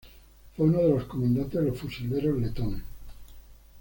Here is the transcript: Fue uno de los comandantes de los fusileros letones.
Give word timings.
Fue 0.57 0.65
uno 0.65 0.79
de 0.79 0.89
los 0.89 1.03
comandantes 1.03 1.61
de 1.61 1.67
los 1.69 1.77
fusileros 1.77 2.41
letones. 2.41 2.81